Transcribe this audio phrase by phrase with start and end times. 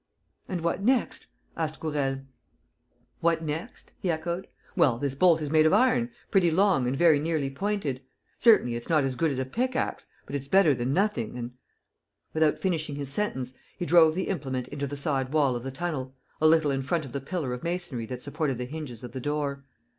[0.49, 2.21] "And what next?" asked Gourel.
[3.19, 4.47] "What next?" he echoed.
[4.75, 8.01] "Well, this bolt is made of iron, pretty long and very nearly pointed.
[8.39, 11.51] Certainly, it's not as good as a pick axe, but it's better than nothing and..."
[12.33, 16.15] Without finishing his sentence, he drove the implement into the side wall of the tunnel,
[16.41, 19.21] a little in front of the pillar of masonry that supported the hinges of the
[19.21, 19.65] door.